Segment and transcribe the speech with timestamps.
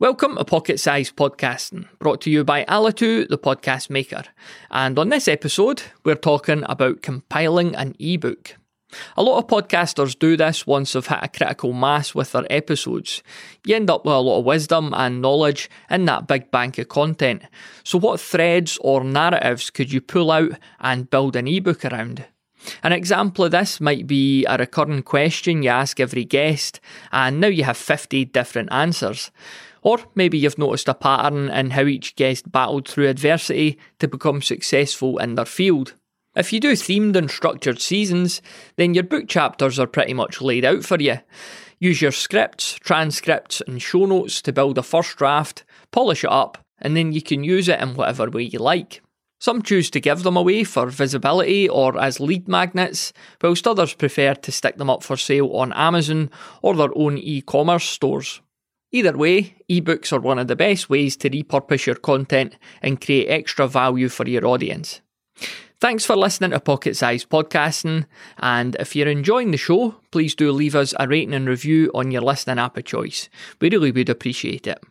[0.00, 4.22] Welcome to Pocket-Sized Podcasting, brought to you by Alitu, the podcast maker.
[4.70, 8.54] And on this episode, we're talking about compiling an ebook.
[9.16, 13.24] A lot of podcasters do this once they've hit a critical mass with their episodes.
[13.66, 16.86] You end up with a lot of wisdom and knowledge in that big bank of
[16.86, 17.42] content.
[17.82, 22.24] So, what threads or narratives could you pull out and build an ebook around?
[22.84, 26.78] An example of this might be a recurring question you ask every guest,
[27.10, 29.32] and now you have 50 different answers.
[29.88, 34.42] Or maybe you've noticed a pattern in how each guest battled through adversity to become
[34.42, 35.94] successful in their field.
[36.36, 38.42] If you do themed and structured seasons,
[38.76, 41.20] then your book chapters are pretty much laid out for you.
[41.78, 46.58] Use your scripts, transcripts, and show notes to build a first draft, polish it up,
[46.82, 49.00] and then you can use it in whatever way you like.
[49.40, 54.34] Some choose to give them away for visibility or as lead magnets, whilst others prefer
[54.34, 56.28] to stick them up for sale on Amazon
[56.60, 58.42] or their own e commerce stores.
[58.90, 63.28] Either way, ebooks are one of the best ways to repurpose your content and create
[63.28, 65.00] extra value for your audience.
[65.80, 68.06] Thanks for listening to Pocket-Sized Podcasting,
[68.38, 72.10] and if you're enjoying the show, please do leave us a rating and review on
[72.10, 73.28] your listening app of choice.
[73.60, 74.82] We really would appreciate it.